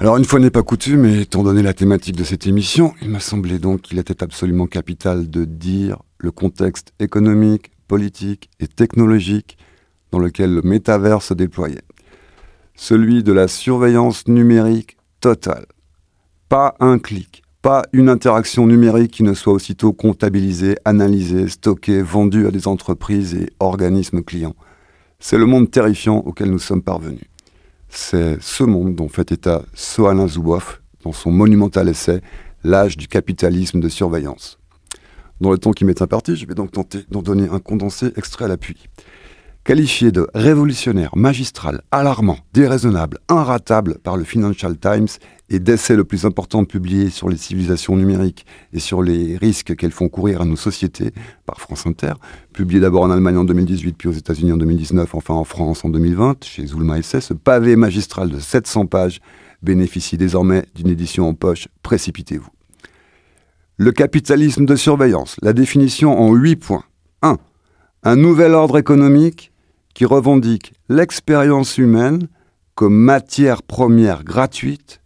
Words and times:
Alors 0.00 0.16
une 0.16 0.24
fois 0.24 0.38
n'est 0.38 0.50
pas 0.50 0.62
coutume, 0.62 1.06
étant 1.06 1.42
donné 1.42 1.62
la 1.62 1.74
thématique 1.74 2.16
de 2.16 2.24
cette 2.24 2.46
émission, 2.46 2.94
il 3.02 3.10
m'a 3.10 3.20
semblé 3.20 3.58
donc 3.58 3.82
qu'il 3.82 3.98
était 3.98 4.22
absolument 4.22 4.66
capital 4.66 5.28
de 5.28 5.44
dire 5.44 5.98
le 6.18 6.30
contexte 6.30 6.92
économique, 7.00 7.70
politique 7.88 8.48
et 8.60 8.68
technologique 8.68 9.58
dans 10.12 10.18
lequel 10.18 10.54
le 10.54 10.62
métavers 10.62 11.22
se 11.22 11.34
déployait. 11.34 11.82
Celui 12.74 13.22
de 13.22 13.32
la 13.32 13.48
surveillance 13.48 14.28
numérique 14.28 14.98
totale. 15.20 15.66
Pas 16.48 16.76
un 16.80 16.98
clic, 16.98 17.42
pas 17.60 17.84
une 17.92 18.08
interaction 18.08 18.66
numérique 18.66 19.12
qui 19.12 19.24
ne 19.24 19.34
soit 19.34 19.52
aussitôt 19.52 19.92
comptabilisée, 19.92 20.76
analysée, 20.84 21.48
stockée, 21.48 22.02
vendue 22.02 22.46
à 22.46 22.50
des 22.50 22.68
entreprises 22.68 23.34
et 23.34 23.50
organismes 23.58 24.22
clients. 24.22 24.54
C'est 25.20 25.36
le 25.36 25.46
monde 25.46 25.68
terrifiant 25.68 26.18
auquel 26.18 26.48
nous 26.48 26.60
sommes 26.60 26.82
parvenus. 26.82 27.24
C'est 27.88 28.40
ce 28.40 28.62
monde 28.62 28.94
dont 28.94 29.08
fait 29.08 29.32
état 29.32 29.62
Soalin 29.74 30.28
Zuboff 30.28 30.80
dans 31.02 31.12
son 31.12 31.32
monumental 31.32 31.88
essai 31.88 32.20
L'âge 32.64 32.96
du 32.96 33.08
capitalisme 33.08 33.80
de 33.80 33.88
surveillance. 33.88 34.58
Dans 35.40 35.52
le 35.52 35.58
temps 35.58 35.72
qui 35.72 35.84
m'est 35.84 36.02
imparti, 36.02 36.34
je 36.36 36.46
vais 36.46 36.54
donc 36.54 36.72
tenter 36.72 37.00
d'en 37.10 37.22
donner 37.22 37.48
un 37.48 37.60
condensé 37.60 38.12
extrait 38.16 38.46
à 38.46 38.48
l'appui. 38.48 38.88
Qualifié 39.64 40.10
de 40.12 40.28
révolutionnaire, 40.34 41.16
magistral, 41.16 41.82
alarmant, 41.90 42.38
déraisonnable, 42.52 43.18
inratable 43.28 43.98
par 43.98 44.16
le 44.16 44.24
Financial 44.24 44.76
Times 44.76 45.08
et 45.50 45.58
d'essai 45.58 45.96
le 45.96 46.04
plus 46.04 46.24
important 46.24 46.64
publié 46.64 47.10
sur 47.10 47.28
les 47.28 47.36
civilisations 47.36 47.96
numériques 47.96 48.44
et 48.72 48.80
sur 48.80 49.02
les 49.02 49.36
risques 49.36 49.74
qu'elles 49.76 49.92
font 49.92 50.08
courir 50.08 50.42
à 50.42 50.44
nos 50.44 50.56
sociétés 50.56 51.12
par 51.46 51.60
France 51.60 51.86
Inter, 51.86 52.14
publié 52.52 52.80
d'abord 52.80 53.02
en 53.02 53.10
Allemagne 53.10 53.38
en 53.38 53.44
2018, 53.44 53.96
puis 53.96 54.08
aux 54.08 54.12
États-Unis 54.12 54.52
en 54.52 54.56
2019, 54.56 55.14
enfin 55.14 55.34
en 55.34 55.44
France 55.44 55.84
en 55.84 55.88
2020, 55.88 56.44
chez 56.44 56.66
Zulma 56.66 56.98
Essai, 56.98 57.20
ce 57.20 57.34
pavé 57.34 57.76
magistral 57.76 58.28
de 58.28 58.38
700 58.38 58.86
pages 58.86 59.20
bénéficie 59.62 60.16
désormais 60.16 60.64
d'une 60.74 60.88
édition 60.88 61.28
en 61.28 61.34
poche. 61.34 61.68
Précipitez-vous. 61.82 62.50
Le 63.76 63.92
capitalisme 63.92 64.66
de 64.66 64.76
surveillance, 64.76 65.36
la 65.42 65.52
définition 65.52 66.18
en 66.18 66.34
8 66.34 66.56
points. 66.56 66.84
1. 67.22 67.36
Un 68.04 68.16
nouvel 68.16 68.54
ordre 68.54 68.78
économique 68.78 69.52
qui 69.94 70.04
revendique 70.04 70.74
l'expérience 70.88 71.78
humaine 71.78 72.28
comme 72.74 72.94
matière 72.94 73.62
première 73.62 74.22
gratuite 74.22 75.00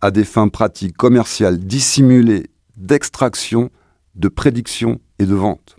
à 0.00 0.10
des 0.10 0.24
fins 0.24 0.48
pratiques 0.48 0.96
commerciales 0.96 1.58
dissimulées 1.58 2.46
d'extraction, 2.76 3.70
de 4.14 4.28
prédiction 4.28 5.00
et 5.18 5.26
de 5.26 5.34
vente. 5.34 5.76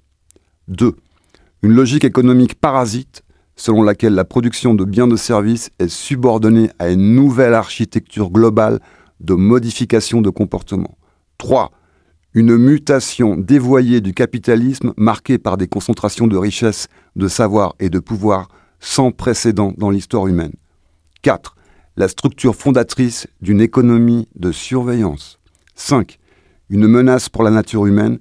2. 0.67 0.95
Une 1.63 1.73
logique 1.73 2.03
économique 2.03 2.55
parasite 2.55 3.23
selon 3.55 3.83
laquelle 3.83 4.13
la 4.13 4.23
production 4.23 4.73
de 4.73 4.85
biens 4.85 5.07
de 5.07 5.17
services 5.17 5.69
est 5.79 5.89
subordonnée 5.89 6.69
à 6.79 6.89
une 6.89 7.13
nouvelle 7.13 7.53
architecture 7.53 8.29
globale 8.29 8.79
de 9.19 9.33
modification 9.33 10.21
de 10.21 10.29
comportement. 10.29 10.97
3. 11.39 11.71
Une 12.33 12.55
mutation 12.55 13.35
dévoyée 13.35 13.99
du 13.99 14.13
capitalisme 14.13 14.93
marquée 14.95 15.37
par 15.37 15.57
des 15.57 15.67
concentrations 15.67 16.27
de 16.27 16.37
richesses, 16.37 16.87
de 17.15 17.27
savoir 17.27 17.75
et 17.79 17.89
de 17.89 17.99
pouvoir 17.99 18.47
sans 18.79 19.11
précédent 19.11 19.73
dans 19.77 19.89
l'histoire 19.89 20.27
humaine. 20.27 20.53
4 21.21 21.55
la 21.99 22.07
structure 22.07 22.55
fondatrice 22.55 23.27
d'une 23.41 23.59
économie 23.59 24.29
de 24.37 24.53
surveillance. 24.53 25.37
5. 25.75 26.17
Une 26.69 26.87
menace 26.87 27.27
pour 27.27 27.43
la 27.43 27.51
nature 27.51 27.85
humaine 27.85 28.19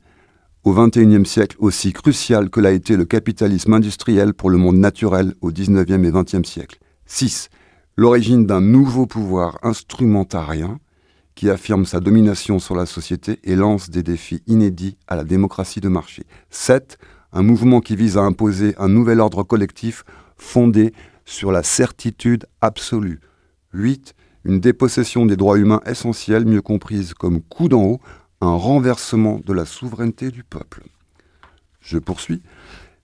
au 0.64 0.74
XXIe 0.74 1.24
siècle 1.24 1.56
aussi 1.60 1.92
cruciale 1.92 2.50
que 2.50 2.58
l'a 2.58 2.72
été 2.72 2.96
le 2.96 3.04
capitalisme 3.04 3.72
industriel 3.72 4.34
pour 4.34 4.50
le 4.50 4.58
monde 4.58 4.78
naturel 4.78 5.34
au 5.42 5.52
XIXe 5.52 5.92
et 5.92 6.10
XXe 6.10 6.42
siècle. 6.42 6.80
6. 7.06 7.50
L'origine 7.96 8.46
d'un 8.46 8.60
nouveau 8.60 9.06
pouvoir 9.06 9.60
instrumentarien 9.62 10.80
qui 11.36 11.48
affirme 11.48 11.86
sa 11.86 12.00
domination 12.00 12.58
sur 12.58 12.74
la 12.74 12.84
société 12.84 13.38
et 13.44 13.54
lance 13.54 13.90
des 13.90 14.02
défis 14.02 14.42
inédits 14.48 14.96
à 15.06 15.14
la 15.14 15.22
démocratie 15.22 15.80
de 15.80 15.88
marché. 15.88 16.24
7. 16.50 16.98
Un 17.32 17.44
mouvement 17.44 17.80
qui 17.80 17.94
vise 17.94 18.16
à 18.16 18.22
imposer 18.22 18.74
un 18.78 18.88
nouvel 18.88 19.20
ordre 19.20 19.44
collectif 19.44 20.02
fondé 20.36 20.92
sur 21.24 21.52
la 21.52 21.62
certitude 21.62 22.44
absolue 22.60 23.20
8. 23.72 24.14
Une 24.44 24.60
dépossession 24.60 25.26
des 25.26 25.36
droits 25.36 25.58
humains 25.58 25.80
essentiels, 25.86 26.46
mieux 26.46 26.62
comprise 26.62 27.14
comme 27.14 27.42
coup 27.42 27.68
d'en 27.68 27.82
haut, 27.82 28.00
un 28.40 28.54
renversement 28.54 29.40
de 29.44 29.52
la 29.52 29.64
souveraineté 29.64 30.30
du 30.30 30.44
peuple. 30.44 30.84
Je 31.80 31.98
poursuis. 31.98 32.42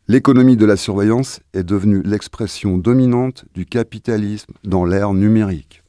L'économie 0.06 0.56
de 0.56 0.66
la 0.66 0.76
surveillance 0.76 1.40
est 1.54 1.64
devenue 1.64 2.02
l'expression 2.04 2.78
dominante 2.78 3.46
du 3.54 3.66
capitalisme 3.66 4.52
dans 4.62 4.84
l'ère 4.84 5.14
numérique. 5.14 5.82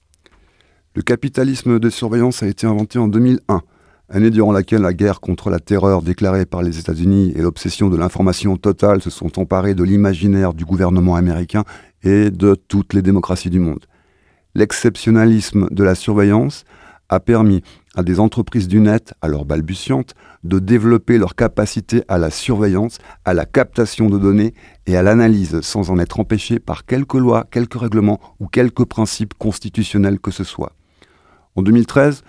Le 0.95 1.01
capitalisme 1.01 1.79
de 1.79 1.89
surveillance 1.89 2.41
a 2.41 2.47
été 2.47 2.65
inventé 2.65 2.97
en 2.97 3.09
2001, 3.09 3.61
année 4.07 4.29
durant 4.29 4.53
laquelle 4.53 4.81
la 4.81 4.93
guerre 4.93 5.19
contre 5.19 5.49
la 5.49 5.59
terreur 5.59 6.01
déclarée 6.01 6.45
par 6.45 6.61
les 6.61 6.79
États-Unis 6.79 7.33
et 7.35 7.41
l'obsession 7.41 7.89
de 7.89 7.97
l'information 7.97 8.55
totale 8.55 9.01
se 9.01 9.09
sont 9.09 9.37
emparés 9.37 9.75
de 9.75 9.83
l'imaginaire 9.83 10.53
du 10.53 10.63
gouvernement 10.63 11.15
américain 11.15 11.65
et 12.03 12.31
de 12.31 12.55
toutes 12.55 12.93
les 12.93 13.01
démocraties 13.01 13.49
du 13.49 13.59
monde 13.59 13.85
l'exceptionnalisme 14.55 15.67
de 15.69 15.83
la 15.83 15.95
surveillance 15.95 16.65
a 17.09 17.19
permis 17.19 17.61
à 17.95 18.03
des 18.03 18.19
entreprises 18.19 18.67
du 18.67 18.79
net, 18.79 19.13
alors 19.21 19.45
balbutiantes, 19.45 20.15
de 20.43 20.59
développer 20.59 21.17
leur 21.17 21.35
capacité 21.35 22.03
à 22.07 22.17
la 22.17 22.29
surveillance, 22.29 22.97
à 23.23 23.33
la 23.33 23.45
captation 23.45 24.09
de 24.09 24.17
données 24.17 24.53
et 24.85 24.97
à 24.97 25.03
l'analyse 25.03 25.61
sans 25.61 25.91
en 25.91 25.99
être 25.99 26.19
empêchées 26.19 26.59
par 26.59 26.85
quelques 26.85 27.13
lois, 27.13 27.45
quelques 27.49 27.79
règlements 27.79 28.19
ou 28.39 28.47
quelques 28.47 28.85
principes 28.85 29.33
constitutionnels 29.35 30.19
que 30.19 30.31
ce 30.31 30.43
soit. 30.43 30.73
En 31.55 31.61
2013, 31.61 32.23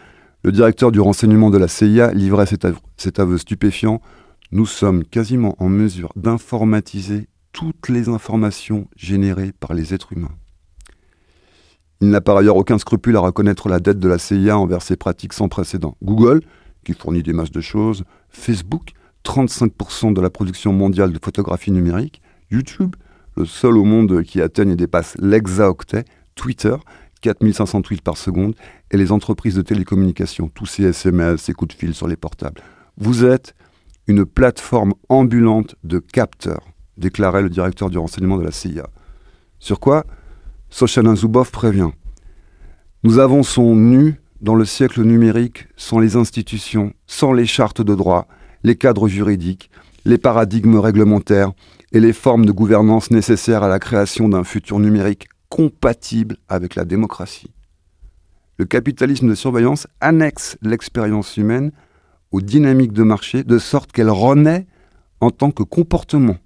le 0.45 0.53
directeur 0.53 0.93
du 0.93 1.01
renseignement 1.01 1.51
de 1.51 1.59
la 1.59 1.69
CIA 1.69 2.13
livrait 2.13 2.47
cet 2.47 2.65
aveu, 2.65 2.77
cet 2.97 3.19
aveu 3.19 3.39
stupéfiant. 3.39 4.01
Nous 4.53 4.67
sommes 4.67 5.03
quasiment 5.05 5.57
en 5.59 5.69
mesure 5.69 6.13
d'informatiser 6.15 7.29
toutes 7.53 7.89
les 7.89 8.09
informations 8.09 8.87
générées 8.95 9.53
par 9.59 9.75
les 9.75 9.93
êtres 9.93 10.13
humains. 10.13 10.37
Il 12.01 12.11
n'a 12.11 12.21
par 12.21 12.37
ailleurs 12.37 12.57
aucun 12.57 12.79
scrupule 12.79 13.17
à 13.17 13.21
reconnaître 13.21 13.69
la 13.69 13.81
dette 13.81 13.99
de 13.99 14.09
la 14.09 14.19
CIA 14.19 14.59
envers 14.59 14.83
ses 14.83 14.97
pratiques 14.97 15.33
sans 15.33 15.49
précédent. 15.49 15.97
Google, 16.03 16.43
qui 16.85 16.93
fournit 16.93 17.23
des 17.23 17.33
masses 17.33 17.51
de 17.51 17.61
choses, 17.61 18.05
Facebook, 18.29 18.91
35% 19.25 20.13
de 20.13 20.21
la 20.21 20.31
production 20.31 20.73
mondiale 20.73 21.13
de 21.13 21.19
photographie 21.23 21.73
numérique, 21.73 22.21
YouTube, 22.51 22.95
le 23.37 23.45
seul 23.45 23.77
au 23.77 23.85
monde 23.85 24.23
qui 24.23 24.41
atteigne 24.41 24.71
et 24.71 24.77
dépasse 24.77 25.17
l'hexaoctet, 25.19 26.05
Twitter, 26.35 26.77
4500 27.23 27.83
tweets 27.83 28.03
par 28.03 28.17
seconde, 28.17 28.55
et 28.91 28.97
les 28.97 29.11
entreprises 29.11 29.55
de 29.55 29.63
télécommunications, 29.63 30.49
tous 30.49 30.67
ces 30.67 30.85
SMS, 30.85 31.41
ces 31.41 31.55
coups 31.55 31.75
de 31.75 31.79
fil 31.79 31.95
sur 31.95 32.07
les 32.07 32.17
portables. 32.17 32.61
Vous 32.99 33.25
êtes 33.25 33.55
une 34.07 34.25
plateforme 34.25 34.95
ambulante 35.09 35.75
de 35.83 35.99
capteurs, 35.99 36.69
déclarait 36.97 37.43
le 37.43 37.51
directeur 37.51 37.91
du 37.91 37.99
renseignement 37.99 38.39
de 38.39 38.45
la 38.45 38.53
CIA. 38.53 38.89
Sur 39.59 39.81
quoi 39.81 40.05
Sochalin 40.71 41.17
Zuboff 41.17 41.51
prévient. 41.51 41.91
Nous 43.03 43.19
avançons 43.19 43.77
nus 43.77 44.21
dans 44.41 44.55
le 44.55 44.65
siècle 44.65 45.03
numérique 45.03 45.69
sans 45.77 45.99
les 45.99 46.17
institutions, 46.17 46.93
sans 47.07 47.33
les 47.33 47.47
chartes 47.47 47.81
de 47.81 47.95
droit, 47.95 48.27
les 48.63 48.77
cadres 48.77 49.09
juridiques, 49.09 49.71
les 50.05 50.19
paradigmes 50.19 50.79
réglementaires 50.79 51.53
et 51.93 52.01
les 52.01 52.13
formes 52.13 52.47
de 52.47 52.53
gouvernance 52.53 53.11
nécessaires 53.11 53.63
à 53.63 53.69
la 53.69 53.79
création 53.79 54.29
d'un 54.29 54.45
futur 54.45 54.79
numérique 54.79 55.29
compatible 55.49 56.37
avec 56.49 56.75
la 56.75 56.85
démocratie. 56.85 57.51
Le 58.59 58.65
capitalisme 58.65 59.29
de 59.29 59.35
surveillance 59.35 59.87
annexe 60.01 60.59
l'expérience 60.63 61.37
humaine 61.37 61.73
aux 62.33 62.41
dynamiques 62.41 62.93
de 62.93 63.03
marché 63.03 63.45
de 63.45 63.59
sorte 63.59 63.93
qu'elle 63.93 64.11
renaît 64.11 64.67
en 65.21 65.31
tant 65.31 65.51
que 65.51 65.63
comportement 65.63 66.37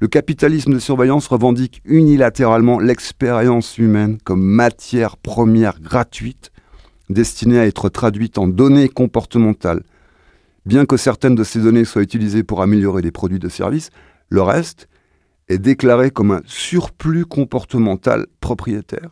le 0.00 0.08
capitalisme 0.08 0.72
de 0.72 0.78
surveillance 0.78 1.26
revendique 1.26 1.82
unilatéralement 1.84 2.80
l'expérience 2.80 3.76
humaine 3.76 4.18
comme 4.24 4.42
matière 4.42 5.18
première 5.18 5.78
gratuite 5.78 6.50
destinée 7.10 7.58
à 7.58 7.66
être 7.66 7.90
traduite 7.90 8.38
en 8.38 8.48
données 8.48 8.88
comportementales. 8.88 9.82
Bien 10.64 10.86
que 10.86 10.96
certaines 10.96 11.34
de 11.34 11.44
ces 11.44 11.60
données 11.60 11.84
soient 11.84 12.02
utilisées 12.02 12.44
pour 12.44 12.62
améliorer 12.62 13.02
les 13.02 13.10
produits 13.10 13.38
de 13.38 13.48
service, 13.48 13.90
le 14.30 14.40
reste 14.40 14.88
est 15.48 15.58
déclaré 15.58 16.10
comme 16.10 16.30
un 16.30 16.42
surplus 16.46 17.26
comportemental 17.26 18.26
propriétaire 18.40 19.10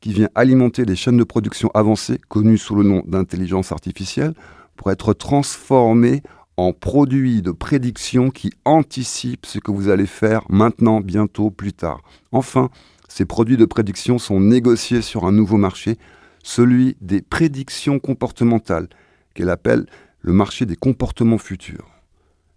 qui 0.00 0.12
vient 0.12 0.28
alimenter 0.34 0.84
des 0.84 0.96
chaînes 0.96 1.16
de 1.16 1.24
production 1.24 1.70
avancées 1.72 2.20
connues 2.28 2.58
sous 2.58 2.74
le 2.74 2.82
nom 2.82 3.02
d'intelligence 3.06 3.72
artificielle 3.72 4.34
pour 4.76 4.90
être 4.90 5.14
transformées 5.14 6.22
en 6.58 6.72
produits 6.72 7.40
de 7.40 7.52
prédiction 7.52 8.30
qui 8.30 8.50
anticipent 8.64 9.46
ce 9.46 9.60
que 9.60 9.70
vous 9.70 9.88
allez 9.90 10.06
faire 10.06 10.42
maintenant, 10.48 11.00
bientôt, 11.00 11.52
plus 11.52 11.72
tard. 11.72 12.02
Enfin, 12.32 12.68
ces 13.06 13.24
produits 13.24 13.56
de 13.56 13.64
prédiction 13.64 14.18
sont 14.18 14.40
négociés 14.40 15.00
sur 15.00 15.24
un 15.24 15.30
nouveau 15.30 15.56
marché, 15.56 15.98
celui 16.42 16.96
des 17.00 17.22
prédictions 17.22 18.00
comportementales, 18.00 18.88
qu'elle 19.34 19.50
appelle 19.50 19.86
le 20.20 20.32
marché 20.32 20.66
des 20.66 20.74
comportements 20.74 21.38
futurs. 21.38 21.86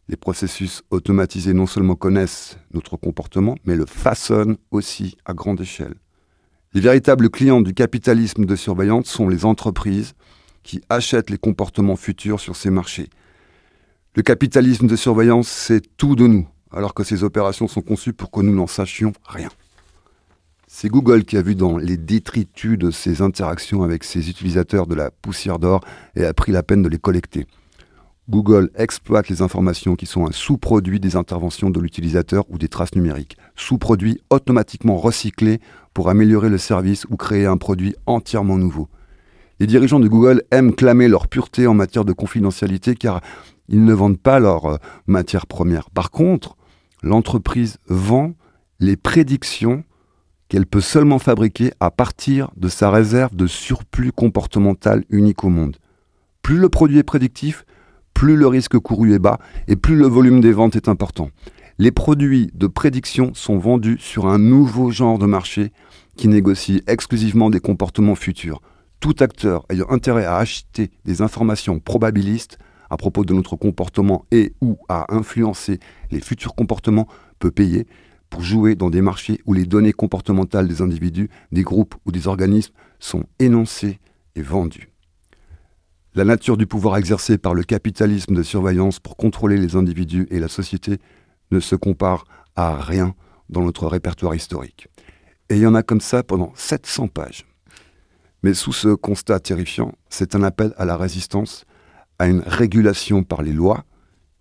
Les 0.10 0.18
processus 0.18 0.82
automatisés 0.90 1.54
non 1.54 1.68
seulement 1.68 1.96
connaissent 1.96 2.58
notre 2.74 2.98
comportement, 2.98 3.56
mais 3.66 3.76
le 3.76 3.86
façonnent 3.86 4.58
aussi 4.72 5.16
à 5.26 5.36
grande 5.36 5.62
échelle. 5.62 5.94
Les 6.74 6.82
véritables 6.82 7.30
clients 7.30 7.62
du 7.62 7.76
capitalisme 7.76 8.46
de 8.46 8.56
surveillance 8.56 9.06
sont 9.06 9.30
les 9.30 9.46
entreprises 9.46 10.14
qui 10.64 10.82
achètent 10.90 11.30
les 11.30 11.38
comportements 11.38 11.96
futurs 11.96 12.40
sur 12.40 12.56
ces 12.56 12.72
marchés. 12.72 13.10
Le 14.14 14.24
capitalisme 14.24 14.88
de 14.88 14.98
surveillance, 14.98 15.48
c'est 15.48 15.96
tout 15.96 16.18
de 16.18 16.28
nous, 16.28 16.46
alors 16.70 16.94
que 16.94 17.06
ces 17.06 17.24
opérations 17.24 17.70
sont 17.70 17.80
conçues 17.80 18.12
pour 18.12 18.30
que 18.30 18.42
nous 18.42 18.54
n'en 18.54 18.68
sachions 18.68 19.14
rien. 19.26 19.48
C'est 20.68 20.90
Google 20.90 21.24
qui 21.24 21.38
a 21.38 21.42
vu 21.42 21.56
dans 21.56 21.78
les 21.78 21.96
détritus 21.96 22.78
de 22.78 22.92
ses 22.92 23.22
interactions 23.22 23.84
avec 23.84 24.04
ses 24.04 24.30
utilisateurs 24.30 24.86
de 24.86 24.96
la 24.96 25.12
poussière 25.12 25.60
d'or 25.60 25.80
et 26.18 26.26
a 26.26 26.34
pris 26.34 26.52
la 26.52 26.62
peine 26.62 26.82
de 26.82 26.90
les 26.90 26.98
collecter. 26.98 27.48
Google 28.30 28.70
exploite 28.76 29.30
les 29.30 29.42
informations 29.42 29.96
qui 29.96 30.06
sont 30.06 30.28
un 30.28 30.34
sous-produit 30.34 31.00
des 31.00 31.16
interventions 31.16 31.70
de 31.70 31.80
l'utilisateur 31.80 32.44
ou 32.50 32.58
des 32.58 32.68
traces 32.68 32.96
numériques, 32.96 33.38
sous-produits 33.56 34.20
automatiquement 34.30 34.98
recyclés 34.98 35.62
pour 35.94 36.10
améliorer 36.10 36.50
le 36.50 36.58
service 36.58 37.06
ou 37.10 37.16
créer 37.16 37.46
un 37.46 37.58
produit 37.58 37.96
entièrement 38.08 38.58
nouveau. 38.58 38.90
Les 39.62 39.68
dirigeants 39.68 40.00
de 40.00 40.08
Google 40.08 40.42
aiment 40.52 40.74
clamer 40.74 41.08
leur 41.08 41.28
pureté 41.28 41.68
en 41.68 41.76
matière 41.76 42.04
de 42.04 42.14
confidentialité 42.14 42.96
car 42.96 43.22
ils 43.68 43.84
ne 43.84 43.94
vendent 43.94 44.20
pas 44.20 44.40
leur 44.40 44.66
euh, 44.66 44.78
matière 45.08 45.48
première. 45.48 45.90
Par 45.90 46.12
contre, 46.12 46.56
l'entreprise 47.04 47.78
vend 47.88 48.34
les 48.80 48.96
prédictions 48.96 49.84
qu'elle 50.50 50.66
peut 50.66 50.82
seulement 50.82 51.20
fabriquer 51.20 51.72
à 51.80 51.92
partir 51.92 52.52
de 52.58 52.68
sa 52.68 52.92
réserve 52.92 53.36
de 53.36 53.48
surplus 53.48 54.12
comportemental 54.12 55.06
unique 55.10 55.44
au 55.46 55.50
monde. 55.50 55.78
Plus 56.42 56.58
le 56.58 56.68
produit 56.68 56.98
est 56.98 57.04
prédictif, 57.04 57.66
plus 58.14 58.36
le 58.36 58.48
risque 58.48 58.78
couru 58.78 59.14
est 59.14 59.20
bas 59.20 59.40
et 59.68 59.76
plus 59.76 59.96
le 59.96 60.08
volume 60.08 60.42
des 60.42 60.52
ventes 60.52 60.76
est 60.76 60.90
important. 60.90 61.30
Les 61.78 61.92
produits 61.92 62.52
de 62.54 62.68
prédiction 62.68 63.34
sont 63.34 63.58
vendus 63.58 63.98
sur 64.00 64.28
un 64.28 64.38
nouveau 64.38 64.92
genre 64.92 65.18
de 65.18 65.26
marché 65.26 65.72
qui 66.18 66.28
négocie 66.28 66.84
exclusivement 66.86 67.50
des 67.50 67.60
comportements 67.60 68.16
futurs. 68.16 68.62
Tout 69.00 69.16
acteur 69.20 69.66
ayant 69.70 69.90
intérêt 69.90 70.26
à 70.26 70.36
acheter 70.36 70.92
des 71.06 71.22
informations 71.22 71.80
probabilistes 71.80 72.60
à 72.92 72.98
propos 72.98 73.26
de 73.26 73.34
notre 73.34 73.56
comportement 73.56 74.26
et 74.32 74.54
ou 74.62 74.78
à 74.90 75.12
influencer 75.16 75.80
les 76.12 76.20
futurs 76.20 76.54
comportements 76.54 77.08
peut 77.40 77.50
payer 77.50 77.88
pour 78.30 78.42
jouer 78.42 78.76
dans 78.76 78.90
des 78.90 79.02
marchés 79.02 79.40
où 79.46 79.54
les 79.54 79.66
données 79.66 79.94
comportementales 79.94 80.68
des 80.68 80.82
individus, 80.82 81.30
des 81.52 81.64
groupes 81.64 81.96
ou 82.06 82.12
des 82.12 82.28
organismes 82.28 82.74
sont 83.00 83.24
énoncées 83.40 84.00
et 84.36 84.42
vendues. 84.42 84.90
La 86.14 86.26
nature 86.26 86.58
du 86.58 86.68
pouvoir 86.68 86.98
exercé 86.98 87.38
par 87.38 87.54
le 87.54 87.64
capitalisme 87.64 88.36
de 88.36 88.44
surveillance 88.44 89.00
pour 89.00 89.16
contrôler 89.16 89.58
les 89.58 89.78
individus 89.78 90.28
et 90.30 90.40
la 90.40 90.50
société 90.50 91.00
ne 91.52 91.62
se 91.62 91.76
compare 91.76 92.26
à 92.58 92.76
rien 92.76 93.16
dans 93.50 93.62
notre 93.62 93.88
répertoire 93.88 94.36
historique. 94.36 94.90
Et 95.50 95.56
il 95.56 95.62
y 95.62 95.68
en 95.68 95.76
a 95.76 95.84
comme 95.84 96.02
ça 96.02 96.24
pendant 96.24 96.52
700 96.56 97.08
pages. 97.08 97.46
Mais 98.44 98.54
sous 98.54 98.74
ce 98.74 98.90
constat 98.90 99.40
terrifiant, 99.40 99.94
c'est 100.10 100.36
un 100.36 100.44
appel 100.44 100.74
à 100.78 100.84
la 100.84 100.98
résistance, 100.98 101.66
à 102.22 102.28
une 102.28 102.44
régulation 102.46 103.24
par 103.24 103.42
les 103.42 103.52
lois, 103.52 103.84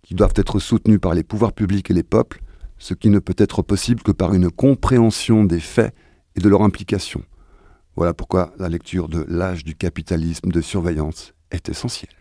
qui 0.03 0.13
doivent 0.13 0.35
être 0.35 0.59
soutenues 0.59 0.99
par 0.99 1.15
les 1.15 1.23
pouvoirs 1.23 1.51
publics 1.51 1.89
et 1.89 1.95
les 1.95 2.03
peuples, 2.03 2.43
ce 2.77 2.93
qui 2.93 3.09
ne 3.09 3.17
peut 3.17 3.33
être 3.39 3.63
possible 3.63 4.03
que 4.03 4.11
par 4.11 4.35
une 4.35 4.51
compréhension 4.51 5.45
des 5.45 5.59
faits 5.59 5.95
et 6.35 6.41
de 6.41 6.47
leur 6.47 6.61
implication. 6.61 7.23
Voilà 7.95 8.13
pourquoi 8.13 8.53
la 8.59 8.69
lecture 8.69 9.09
de 9.09 9.25
L'âge 9.27 9.63
du 9.63 9.73
capitalisme 9.73 10.51
de 10.51 10.61
surveillance 10.61 11.33
est 11.49 11.69
essentielle. 11.69 12.20